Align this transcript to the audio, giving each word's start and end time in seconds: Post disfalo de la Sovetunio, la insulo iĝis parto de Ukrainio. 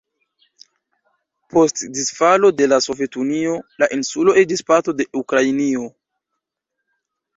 Post 1.55 1.83
disfalo 1.97 2.51
de 2.61 2.67
la 2.71 2.79
Sovetunio, 2.85 3.53
la 3.83 3.91
insulo 3.99 4.35
iĝis 4.45 4.65
parto 4.73 4.97
de 5.03 5.07
Ukrainio. 5.23 5.85